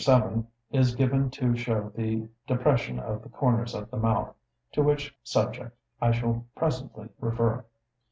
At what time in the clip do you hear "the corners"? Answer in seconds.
3.21-3.75